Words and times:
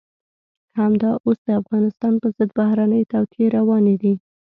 همدا 0.79 1.11
اوس 1.25 1.37
د 1.47 1.49
افغانستان 1.61 2.13
په 2.21 2.27
ضد 2.35 2.49
بهرنۍ 2.59 3.01
توطئې 3.11 3.45
روانې 3.57 3.95
دي. 4.01 4.13